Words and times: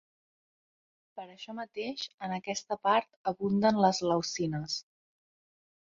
Per 1.19 1.25
això 1.33 1.55
mateix 1.59 2.07
en 2.29 2.35
aquesta 2.39 2.79
part 2.89 3.31
abunden 3.35 3.81
les 3.87 4.05
leucines. 4.11 4.85